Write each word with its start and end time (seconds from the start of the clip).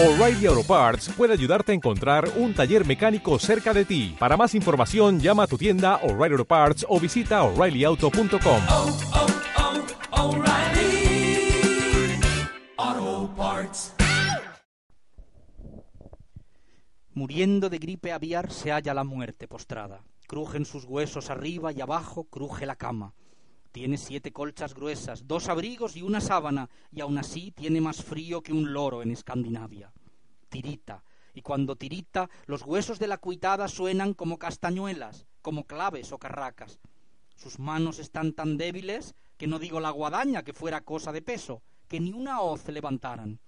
O'Reilly 0.00 0.46
Auto 0.46 0.62
Parts 0.62 1.08
puede 1.08 1.32
ayudarte 1.32 1.72
a 1.72 1.74
encontrar 1.74 2.30
un 2.36 2.54
taller 2.54 2.86
mecánico 2.86 3.36
cerca 3.40 3.74
de 3.74 3.84
ti. 3.84 4.14
Para 4.16 4.36
más 4.36 4.54
información, 4.54 5.18
llama 5.18 5.42
a 5.42 5.46
tu 5.48 5.58
tienda 5.58 5.96
O'Reilly 6.04 6.34
Auto 6.34 6.44
Parts 6.44 6.86
o 6.88 7.00
visita 7.00 7.42
oreillyauto.com. 7.42 8.62
oh, 8.70 8.96
oh, 12.76 13.30
Parts. 13.36 13.94
Muriendo 17.12 17.68
de 17.68 17.78
gripe 17.78 18.12
aviar 18.12 18.52
se 18.52 18.70
halla 18.70 18.94
la 18.94 19.02
muerte 19.02 19.48
postrada. 19.48 20.04
Crujen 20.28 20.64
sus 20.64 20.84
huesos 20.84 21.28
arriba 21.28 21.72
y 21.72 21.80
abajo, 21.80 22.22
cruje 22.30 22.66
la 22.66 22.76
cama. 22.76 23.14
Tiene 23.78 23.96
siete 23.96 24.32
colchas 24.32 24.74
gruesas, 24.74 25.28
dos 25.28 25.48
abrigos 25.48 25.94
y 25.94 26.02
una 26.02 26.20
sábana, 26.20 26.68
y 26.90 27.00
aun 27.00 27.16
así 27.16 27.52
tiene 27.52 27.80
más 27.80 28.02
frío 28.02 28.42
que 28.42 28.52
un 28.52 28.72
loro 28.72 29.02
en 29.02 29.12
Escandinavia. 29.12 29.92
Tirita, 30.48 31.04
y 31.32 31.42
cuando 31.42 31.76
tirita, 31.76 32.28
los 32.46 32.62
huesos 32.62 32.98
de 32.98 33.06
la 33.06 33.18
cuitada 33.18 33.68
suenan 33.68 34.14
como 34.14 34.36
castañuelas, 34.36 35.28
como 35.42 35.62
claves 35.62 36.10
o 36.10 36.18
carracas. 36.18 36.80
Sus 37.36 37.60
manos 37.60 38.00
están 38.00 38.32
tan 38.32 38.56
débiles 38.56 39.14
que 39.36 39.46
no 39.46 39.60
digo 39.60 39.78
la 39.78 39.90
guadaña 39.90 40.42
que 40.42 40.52
fuera 40.52 40.80
cosa 40.80 41.12
de 41.12 41.22
peso, 41.22 41.62
que 41.86 42.00
ni 42.00 42.12
una 42.12 42.40
hoz 42.40 42.66
levantaran. 42.66 43.38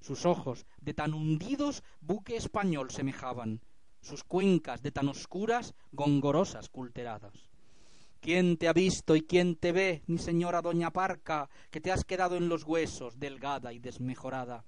Sus 0.00 0.24
ojos, 0.24 0.66
de 0.82 0.94
tan 0.94 1.14
hundidos, 1.14 1.82
buque 2.00 2.36
español 2.36 2.92
semejaban, 2.92 3.60
sus 4.00 4.22
cuencas 4.22 4.82
de 4.82 4.92
tan 4.92 5.08
oscuras, 5.08 5.74
gongorosas 5.90 6.68
culteradas. 6.68 7.53
¿Quién 8.24 8.56
te 8.56 8.68
ha 8.68 8.72
visto 8.72 9.16
y 9.16 9.20
quién 9.20 9.54
te 9.54 9.70
ve, 9.70 10.02
mi 10.06 10.16
señora 10.16 10.62
doña 10.62 10.90
Parca, 10.90 11.50
que 11.70 11.82
te 11.82 11.92
has 11.92 12.06
quedado 12.06 12.38
en 12.38 12.48
los 12.48 12.64
huesos, 12.64 13.20
delgada 13.20 13.74
y 13.74 13.78
desmejorada? 13.78 14.64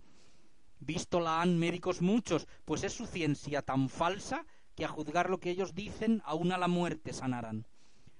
Visto 0.78 1.20
la 1.20 1.41
han 1.41 1.59
médicos 1.59 2.02
muchos, 2.02 2.47
pues 2.66 2.84
es 2.84 2.92
su 2.92 3.06
ciencia 3.06 3.62
tan 3.62 3.88
falsa 3.88 4.45
que 4.75 4.84
a 4.84 4.89
juzgar 4.89 5.31
lo 5.31 5.41
que 5.41 5.48
ellos 5.48 5.75
dicen, 5.75 6.20
aun 6.27 6.53
a 6.53 6.58
la 6.58 6.69
muerte 6.69 7.14
sanarán. 7.14 7.66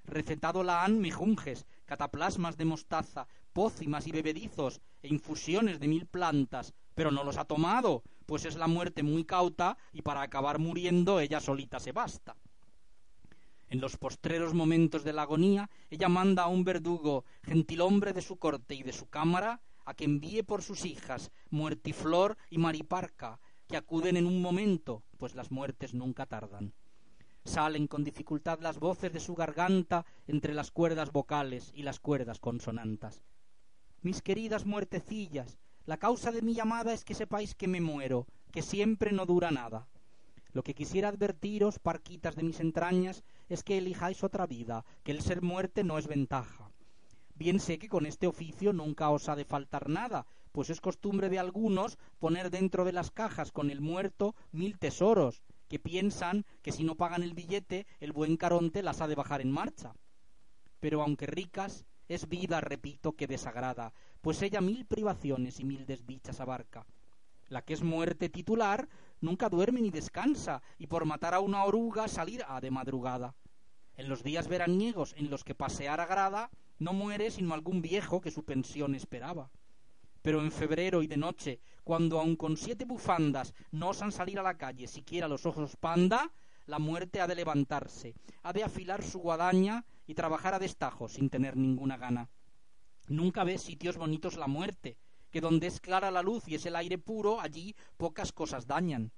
Recetado 0.05 0.63
la 0.63 0.85
han 0.85 1.01
mejunjes, 1.03 1.67
cataplasmas 1.85 2.57
de 2.57 2.65
mostaza, 2.65 3.29
pócimas 3.53 4.07
y 4.07 4.13
bebedizos, 4.13 4.81
e 5.03 5.09
infusiones 5.09 5.81
de 5.81 5.89
mil 5.89 6.07
plantas, 6.07 6.73
pero 6.95 7.11
no 7.11 7.25
los 7.25 7.37
ha 7.37 7.45
tomado, 7.45 8.05
pues 8.25 8.47
es 8.47 8.57
la 8.57 8.69
muerte 8.69 9.03
muy 9.03 9.27
cauta 9.27 9.77
y 9.93 10.01
para 10.01 10.23
acabar 10.23 10.59
muriendo 10.59 11.21
ella 11.21 11.41
solita 11.41 11.79
se 11.79 11.93
basta. 11.93 12.37
En 13.69 13.81
los 13.81 13.97
postreros 13.97 14.55
momentos 14.55 15.03
de 15.03 15.13
la 15.13 15.23
agonía, 15.23 15.69
ella 15.91 16.09
manda 16.09 16.45
a 16.45 16.49
un 16.49 16.65
verdugo, 16.65 17.25
gentilhombre 17.43 18.13
de 18.13 18.23
su 18.23 18.37
corte 18.37 18.75
y 18.75 18.83
de 18.83 18.93
su 18.93 19.09
cámara, 19.09 19.61
a 19.85 19.95
que 19.95 20.05
envíe 20.05 20.43
por 20.43 20.63
sus 20.63 20.85
hijas, 20.85 21.31
Muertiflor 21.51 22.37
y 22.51 22.59
Mariparca, 22.59 23.41
que 23.67 23.77
acuden 23.77 24.17
en 24.17 24.27
un 24.27 24.41
momento, 24.41 25.03
pues 25.19 25.35
las 25.35 25.51
muertes 25.51 25.95
nunca 25.95 26.27
tardan. 26.27 26.75
Salen 27.45 27.87
con 27.87 28.05
dificultad 28.05 28.61
las 28.61 28.79
voces 28.79 29.13
de 29.13 29.21
su 29.21 29.35
garganta 29.35 30.05
entre 30.27 30.55
las 30.55 30.71
cuerdas 30.71 31.13
vocales 31.13 31.73
y 31.75 31.83
las 31.83 32.01
cuerdas 32.01 32.41
consonantas. 32.41 33.23
Mis 34.03 34.23
queridas 34.23 34.67
muertecillas, 34.67 35.59
la 35.85 35.97
causa 35.97 36.33
de 36.33 36.43
mi 36.43 36.55
llamada 36.55 36.93
es 36.93 37.05
que 37.05 37.15
sepáis 37.15 37.55
que 37.55 37.69
me 37.69 37.81
muero, 37.81 38.27
que 38.53 38.63
siempre 38.63 39.13
no 39.13 39.27
dura 39.27 39.51
nada. 39.51 39.89
Lo 40.57 40.63
que 40.63 40.75
quisiera 40.75 41.11
advertiros, 41.11 41.79
parquitas 41.79 42.35
de 42.35 42.43
mis 42.43 42.61
entrañas, 42.61 43.25
es 43.51 43.63
que 43.63 43.77
elijáis 43.77 44.25
otra 44.25 44.47
vida, 44.47 44.87
que 45.05 45.13
el 45.13 45.21
ser 45.21 45.43
muerte 45.43 45.85
no 45.85 45.99
es 45.99 46.07
ventaja. 46.07 46.71
Bien 47.35 47.61
sé 47.61 47.79
que 47.79 47.91
con 47.91 48.07
este 48.07 48.27
oficio 48.27 48.73
nunca 48.73 49.11
os 49.11 49.29
ha 49.29 49.37
de 49.37 49.45
faltar 49.45 49.91
nada, 49.91 50.25
pues 50.53 50.71
es 50.71 50.81
costumbre 50.81 51.29
de 51.29 51.39
algunos 51.39 51.99
poner 52.19 52.49
dentro 52.49 52.87
de 52.87 52.93
las 52.93 53.11
cajas 53.11 53.53
con 53.53 53.71
el 53.71 53.83
muerto 53.83 54.35
mil 54.51 54.79
tesoros, 54.79 55.43
que 55.69 55.79
piensan 55.79 56.47
que 56.63 56.73
si 56.73 56.85
no 56.85 56.95
pagan 56.95 57.23
el 57.23 57.35
billete, 57.35 57.87
el 58.01 58.13
buen 58.13 58.39
Caronte 58.39 58.83
las 58.83 59.03
ha 59.03 59.09
de 59.09 59.15
bajar 59.15 59.43
en 59.43 59.53
marcha. 59.53 59.93
Pero 60.81 61.03
aunque 61.03 61.27
ricas, 61.27 61.85
es 62.09 62.31
vida, 62.31 62.63
repito, 62.63 63.13
que 63.13 63.27
desagrada, 63.27 63.93
pues 64.23 64.41
ella 64.41 64.63
mil 64.63 64.87
privaciones 64.87 65.61
y 65.61 65.65
mil 65.65 65.85
desdichas 65.85 66.41
abarca. 66.41 66.87
La 67.49 67.63
que 67.63 67.75
es 67.75 67.83
muerte 67.83 68.31
titular 68.31 68.89
nunca 69.21 69.49
duerme 69.49 69.81
ni 69.81 69.91
descansa, 69.91 70.63
y 70.79 70.87
por 70.87 71.05
matar 71.05 71.35
a 71.35 71.41
una 71.41 71.65
oruga 71.65 72.09
salir 72.09 72.45
a 72.47 72.61
de 72.61 72.71
madrugada. 72.71 73.35
En 73.95 74.09
los 74.09 74.23
días 74.23 74.49
veraniegos 74.49 75.15
en 75.17 75.31
los 75.31 75.45
que 75.45 75.55
pasear 75.55 76.01
agrada, 76.01 76.51
no 76.79 76.93
muere 76.93 77.31
sino 77.31 77.55
algún 77.55 77.81
viejo 77.81 78.21
que 78.21 78.31
su 78.31 78.45
pensión 78.45 78.95
esperaba. 78.95 79.51
Pero 80.23 80.41
en 80.41 80.53
febrero 80.53 81.03
y 81.03 81.07
de 81.07 81.17
noche, 81.17 81.61
cuando 81.85 82.19
aun 82.19 82.37
con 82.37 82.57
siete 82.57 82.85
bufandas 82.85 83.55
no 83.71 83.91
osan 83.91 84.13
salir 84.13 84.39
a 84.39 84.43
la 84.43 84.59
calle 84.59 84.87
siquiera 84.87 85.29
los 85.29 85.47
ojos 85.47 85.77
panda, 85.77 86.33
la 86.67 86.79
muerte 86.79 87.21
ha 87.21 87.27
de 87.27 87.37
levantarse, 87.37 88.15
ha 88.43 88.53
de 88.53 88.65
afilar 88.65 89.03
su 89.03 89.21
guadaña 89.21 89.85
y 90.07 90.15
trabajar 90.15 90.53
a 90.53 90.59
destajo 90.59 91.09
sin 91.09 91.31
tener 91.31 91.57
ninguna 91.57 91.97
gana. 91.97 92.29
Nunca 93.09 93.45
ve 93.45 93.57
sitios 93.57 93.97
bonitos 93.97 94.37
la 94.37 94.49
muerte, 94.49 94.99
que 95.31 95.41
donde 95.41 95.67
es 95.67 95.81
clara 95.81 96.11
la 96.11 96.23
luz 96.23 96.47
y 96.47 96.55
es 96.55 96.67
el 96.67 96.77
aire 96.77 96.99
puro, 96.99 97.41
allí 97.41 97.75
pocas 97.97 98.33
cosas 98.33 98.67
dañan. 98.67 99.13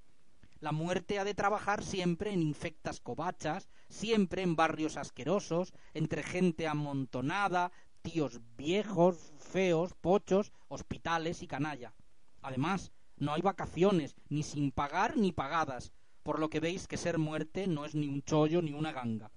La 0.60 0.72
muerte 0.72 1.18
ha 1.18 1.24
de 1.24 1.34
trabajar 1.34 1.84
siempre 1.84 2.32
en 2.32 2.42
infectas 2.42 3.00
covachas, 3.00 3.68
siempre 3.88 4.42
en 4.42 4.56
barrios 4.56 4.96
asquerosos, 4.96 5.72
entre 5.94 6.22
gente 6.22 6.66
amontonada, 6.66 7.70
tíos 8.02 8.40
viejos, 8.56 9.32
feos, 9.38 9.94
pochos, 9.94 10.52
hospitales 10.68 11.42
y 11.42 11.46
canalla. 11.46 11.94
Además, 12.42 12.90
no 13.16 13.34
hay 13.34 13.42
vacaciones, 13.42 14.16
ni 14.28 14.42
sin 14.42 14.72
pagar 14.72 15.16
ni 15.16 15.32
pagadas, 15.32 15.92
por 16.22 16.40
lo 16.40 16.50
que 16.50 16.60
veis 16.60 16.88
que 16.88 16.96
ser 16.96 17.18
muerte 17.18 17.66
no 17.66 17.84
es 17.84 17.94
ni 17.94 18.08
un 18.08 18.22
chollo 18.22 18.60
ni 18.60 18.72
una 18.72 18.92
ganga. 18.92 19.30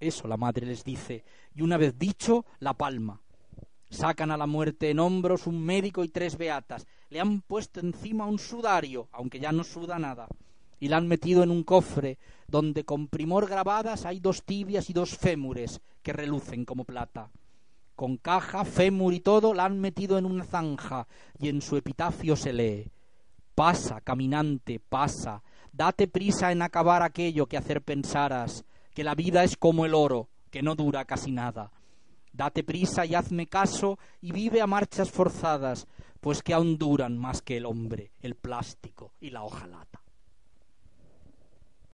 Eso 0.00 0.26
la 0.28 0.36
madre 0.36 0.66
les 0.66 0.82
dice, 0.82 1.24
y 1.54 1.62
una 1.62 1.76
vez 1.76 1.98
dicho, 1.98 2.44
la 2.58 2.74
palma. 2.74 3.20
Sacan 3.94 4.32
a 4.32 4.36
la 4.36 4.48
muerte 4.48 4.90
en 4.90 4.98
hombros 4.98 5.46
un 5.46 5.64
médico 5.64 6.02
y 6.02 6.08
tres 6.08 6.36
beatas, 6.36 6.84
le 7.10 7.20
han 7.20 7.42
puesto 7.42 7.78
encima 7.78 8.26
un 8.26 8.40
sudario, 8.40 9.08
aunque 9.12 9.38
ya 9.38 9.52
no 9.52 9.62
suda 9.62 10.00
nada, 10.00 10.26
y 10.80 10.88
la 10.88 10.96
han 10.96 11.06
metido 11.06 11.44
en 11.44 11.52
un 11.52 11.62
cofre, 11.62 12.18
donde 12.48 12.84
con 12.84 13.06
primor 13.06 13.48
grabadas 13.48 14.04
hay 14.04 14.18
dos 14.18 14.42
tibias 14.42 14.90
y 14.90 14.92
dos 14.94 15.16
fémures, 15.16 15.80
que 16.02 16.12
relucen 16.12 16.64
como 16.64 16.84
plata. 16.84 17.30
Con 17.94 18.16
caja, 18.16 18.64
fémur 18.64 19.14
y 19.14 19.20
todo 19.20 19.54
la 19.54 19.66
han 19.66 19.80
metido 19.80 20.18
en 20.18 20.26
una 20.26 20.42
zanja, 20.42 21.06
y 21.38 21.48
en 21.48 21.62
su 21.62 21.76
epitafio 21.76 22.34
se 22.34 22.52
lee 22.52 22.90
Pasa, 23.54 24.00
caminante, 24.00 24.80
pasa, 24.80 25.44
date 25.72 26.08
prisa 26.08 26.50
en 26.50 26.62
acabar 26.62 27.04
aquello 27.04 27.46
que 27.46 27.56
hacer 27.56 27.80
pensaras, 27.80 28.64
que 28.92 29.04
la 29.04 29.14
vida 29.14 29.44
es 29.44 29.56
como 29.56 29.86
el 29.86 29.94
oro, 29.94 30.28
que 30.50 30.62
no 30.62 30.74
dura 30.74 31.04
casi 31.04 31.30
nada. 31.30 31.70
Date 32.34 32.64
prisa 32.64 33.06
y 33.06 33.14
hazme 33.14 33.46
caso 33.46 33.96
y 34.20 34.32
vive 34.32 34.60
a 34.60 34.66
marchas 34.66 35.08
forzadas, 35.08 35.86
pues 36.20 36.42
que 36.42 36.52
aún 36.52 36.78
duran 36.78 37.16
más 37.16 37.40
que 37.42 37.58
el 37.58 37.64
hombre, 37.64 38.10
el 38.22 38.34
plástico 38.34 39.12
y 39.20 39.30
la 39.30 39.44
hojalata. 39.44 40.03